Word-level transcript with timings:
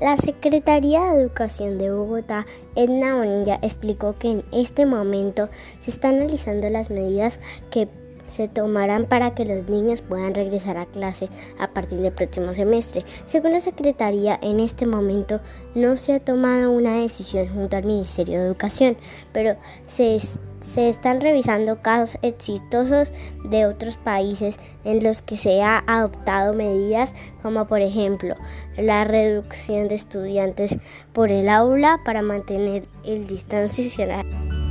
La 0.00 0.16
Secretaría 0.16 1.02
de 1.02 1.22
Educación 1.22 1.76
de 1.76 1.90
Bogotá, 1.90 2.46
Edna 2.76 3.16
Bonilla, 3.16 3.58
explicó 3.62 4.14
que 4.16 4.30
en 4.30 4.44
este 4.52 4.86
momento 4.86 5.48
se 5.82 5.90
están 5.90 6.16
analizando 6.16 6.70
las 6.70 6.88
medidas 6.88 7.40
que 7.72 7.88
se 8.30 8.46
tomarán 8.46 9.06
para 9.06 9.34
que 9.34 9.44
los 9.44 9.68
niños 9.68 10.00
puedan 10.00 10.36
regresar 10.36 10.76
a 10.76 10.86
clase 10.86 11.28
a 11.58 11.72
partir 11.72 11.98
del 11.98 12.12
próximo 12.12 12.54
semestre. 12.54 13.04
Según 13.26 13.50
la 13.50 13.60
Secretaría, 13.60 14.38
en 14.40 14.60
este 14.60 14.86
momento 14.86 15.40
no 15.74 15.96
se 15.96 16.12
ha 16.12 16.20
tomado 16.20 16.70
una 16.70 17.00
decisión 17.00 17.48
junto 17.48 17.76
al 17.76 17.84
Ministerio 17.84 18.38
de 18.38 18.46
Educación, 18.46 18.96
pero 19.32 19.56
se, 19.88 20.20
se 20.60 20.88
están 20.88 21.20
revisando 21.20 21.82
casos 21.82 22.18
exitosos 22.22 23.10
de 23.44 23.66
otros 23.66 23.96
países 23.96 24.58
en 24.84 25.02
los 25.02 25.22
que 25.22 25.36
se 25.36 25.62
ha 25.62 25.82
adoptado 25.86 26.54
medidas 26.54 27.14
como 27.42 27.66
por 27.66 27.80
ejemplo 27.80 28.34
la 28.76 29.04
reducción 29.04 29.88
de 29.88 29.94
estudiantes 29.94 30.76
por 31.12 31.30
el 31.30 31.48
aula 31.48 32.00
para 32.04 32.22
mantener 32.22 32.88
el 33.04 33.26
distanciamiento 33.26 34.67